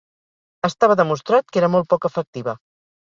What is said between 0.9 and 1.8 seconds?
demostrat que era